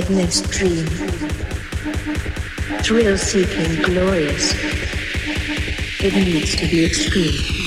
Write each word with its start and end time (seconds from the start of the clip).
headless 0.00 0.42
dream. 0.42 0.86
Thrill 2.84 3.18
seeking, 3.18 3.82
glorious. 3.82 4.54
It 6.00 6.14
needs 6.14 6.54
to 6.54 6.68
be 6.68 6.84
extreme. 6.84 7.57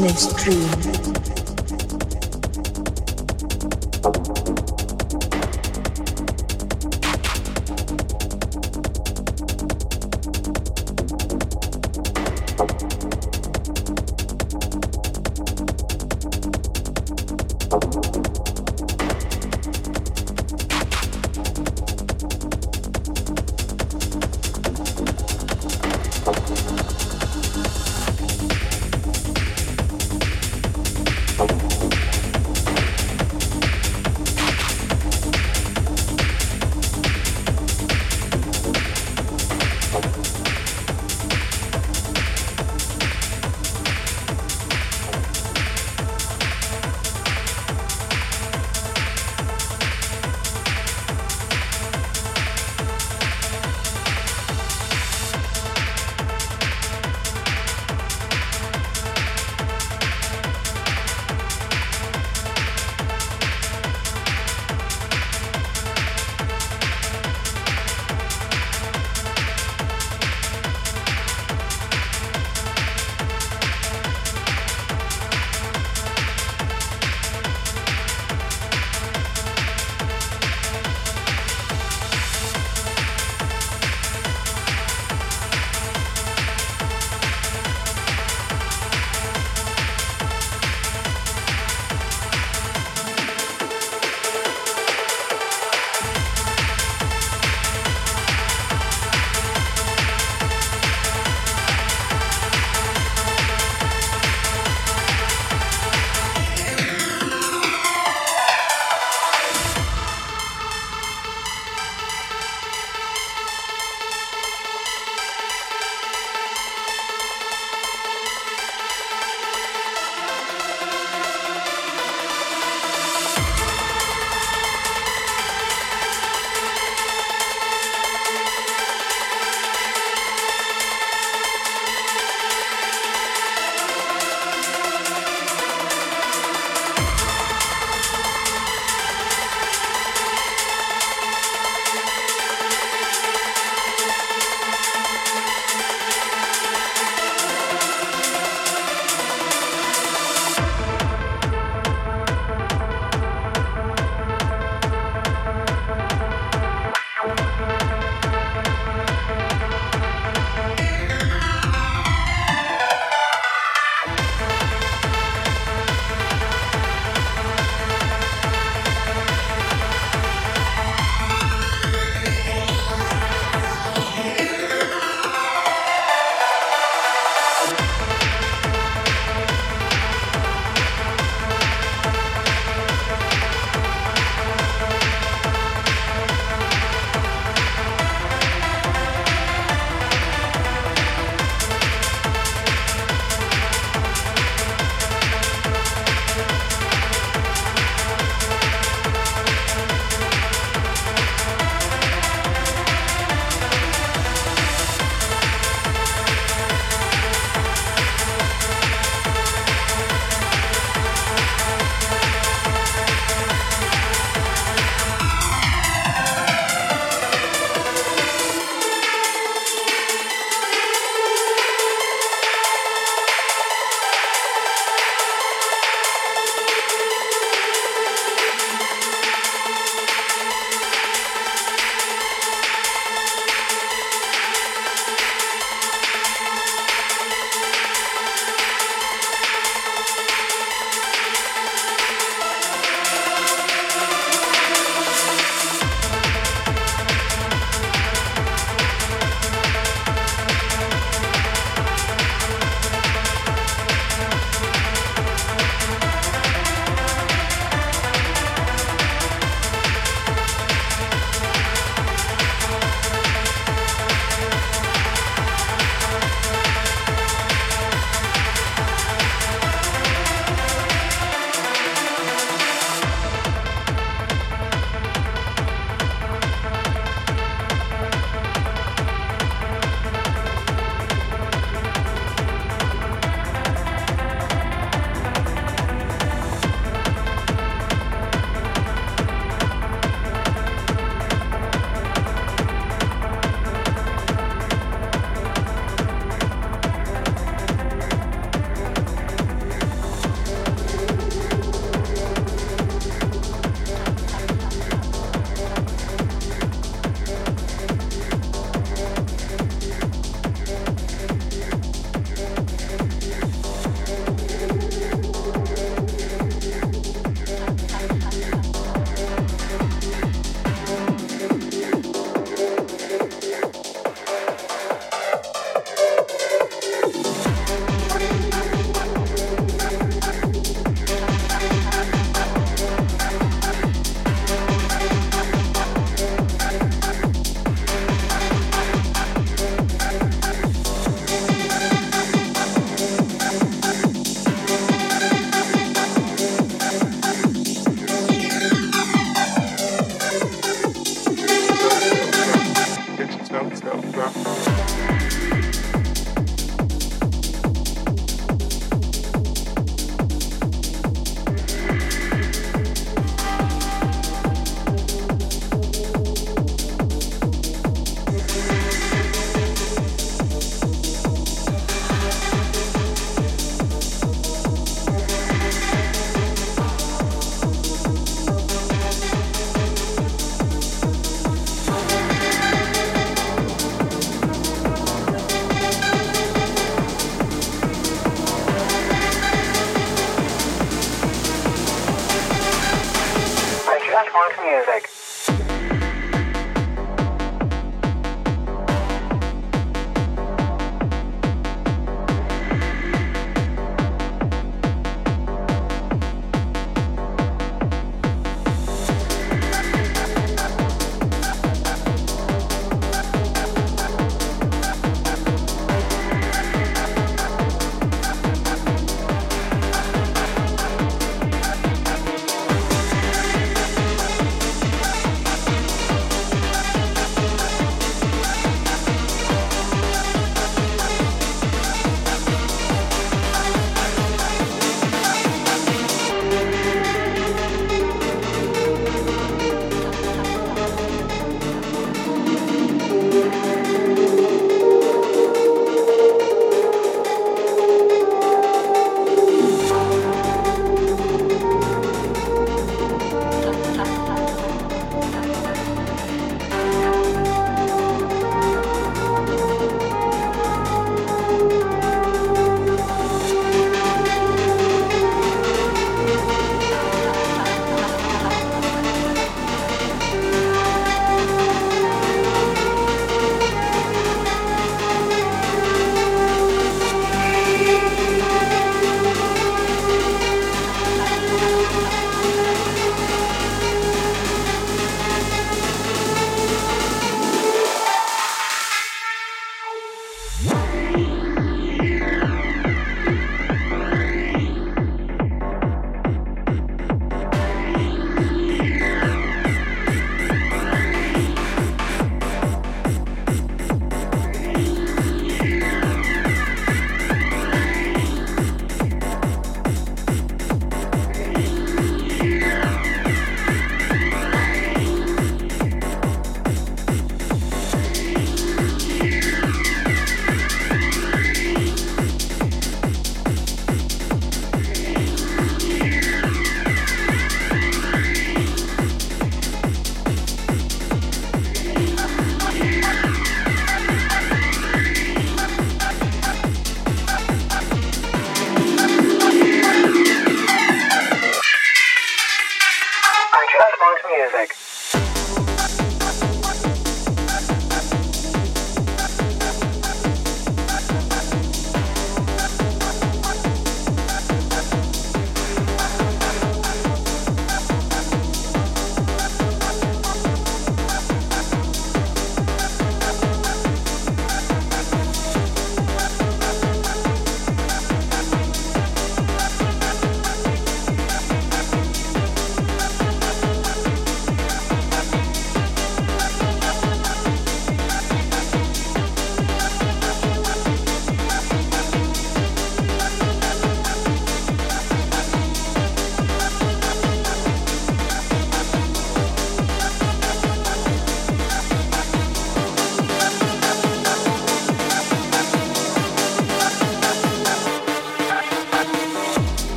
This 0.00 0.26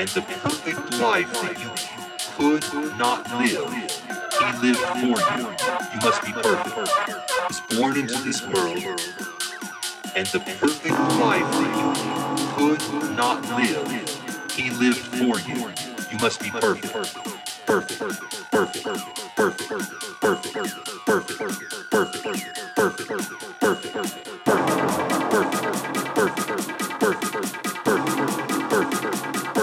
and 0.00 0.08
the 0.08 0.22
perfect 0.22 0.94
life 0.98 1.30
that 1.34 1.60
you 1.60 1.70
could 2.38 2.64
not 2.96 3.28
live. 3.36 3.68
He 3.68 4.46
lived 4.66 4.80
for 4.96 5.20
you. 5.20 5.44
You 5.92 6.00
must 6.00 6.22
be 6.24 6.32
perfect. 6.32 6.74
Was 7.48 7.60
born 7.76 7.98
into 7.98 8.18
this 8.22 8.40
world, 8.48 8.78
and 10.16 10.26
the 10.28 10.40
perfect 10.58 10.98
life 11.20 11.44
that 11.52 11.72
you 11.76 11.92
could 12.56 12.80
not 13.14 13.44
live. 13.50 13.88
He 14.52 14.70
lived 14.70 15.04
for 15.20 15.38
you. 15.40 15.68
You 16.10 16.18
must 16.18 16.40
be 16.40 16.50
perfect. 16.50 16.94
perfect. 16.94 17.66
Perfect. 17.66 17.98
Perfect. 18.50 18.84
Perfect. 19.36 19.36
Perfect. 19.36 19.68
Perfect. 20.22 20.54
Perfect. 21.04 21.44
Perfect. 21.90 23.04
Perfect. 23.60 24.00
Perfect. 26.14 27.00
Perfect. 27.00 27.69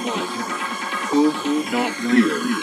life. 0.00 1.08
Could 1.10 1.72
not 1.72 1.92
weird. 2.04 2.61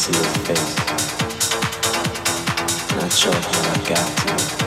see 0.00 0.14
your 0.14 0.24
face. 0.46 0.76
Not 2.96 3.12
sure 3.12 3.34
how 3.34 3.72
I 3.72 3.88
got 3.88 4.59